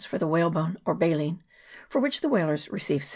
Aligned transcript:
for 0.05 0.17
the 0.17 0.25
whalebone, 0.27 0.77
or 0.83 0.95
baleen, 0.95 1.43
for 1.87 2.01
which 2.01 2.21
the 2.21 2.27
whalers 2.29 2.67
receive 2.71 3.03
78 3.03 3.07